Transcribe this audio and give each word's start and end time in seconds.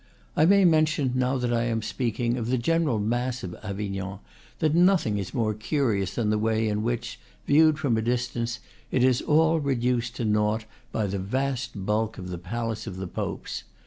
I 0.35 0.45
may 0.47 0.65
mention, 0.65 1.11
now 1.13 1.37
that 1.37 1.53
I 1.53 1.65
am 1.65 1.83
speaking 1.83 2.35
of 2.35 2.47
the 2.47 2.57
general 2.57 2.97
mass 2.97 3.43
of 3.43 3.53
Avignon, 3.61 4.17
that 4.57 4.73
nothing 4.73 5.19
is 5.19 5.31
more 5.31 5.53
curious 5.53 6.15
than 6.15 6.31
the 6.31 6.39
way 6.39 6.67
in 6.67 6.81
which, 6.81 7.19
viewed 7.45 7.77
from 7.77 7.97
a 7.97 8.01
distance, 8.01 8.61
it 8.89 9.03
is 9.03 9.21
all 9.21 9.59
reduced 9.59 10.15
to 10.15 10.25
nought 10.25 10.65
by 10.91 11.05
the 11.05 11.19
vast 11.19 11.85
bulk 11.85 12.17
of 12.17 12.29
the 12.29 12.39
palace 12.39 12.87
of 12.87 12.97
the 12.97 13.05
Popes. 13.05 13.63